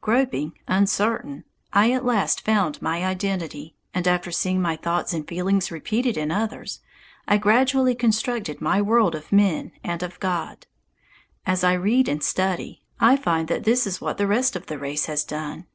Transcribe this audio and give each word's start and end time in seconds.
Groping, 0.00 0.54
uncertain, 0.66 1.44
I 1.70 1.92
at 1.92 2.06
last 2.06 2.40
found 2.42 2.80
my 2.80 3.04
identity, 3.04 3.76
and 3.92 4.08
after 4.08 4.30
seeing 4.30 4.62
my 4.62 4.76
thoughts 4.76 5.12
and 5.12 5.28
feelings 5.28 5.70
repeated 5.70 6.16
in 6.16 6.30
others, 6.30 6.80
I 7.28 7.36
gradually 7.36 7.94
constructed 7.94 8.62
my 8.62 8.80
world 8.80 9.14
of 9.14 9.30
men 9.30 9.72
and 9.84 10.02
of 10.02 10.18
God. 10.20 10.66
As 11.44 11.62
I 11.62 11.74
read 11.74 12.08
and 12.08 12.22
study, 12.24 12.80
I 12.98 13.18
find 13.18 13.46
that 13.48 13.64
this 13.64 13.86
is 13.86 14.00
what 14.00 14.16
the 14.16 14.26
rest 14.26 14.56
of 14.56 14.68
the 14.68 14.78
race 14.78 15.04
has 15.04 15.22
done. 15.22 15.66